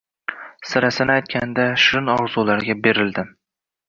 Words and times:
Sirasini 0.69 1.13
aytganda, 1.17 1.65
shirin 1.83 2.09
orzularga 2.17 2.77
berildim 2.89 3.31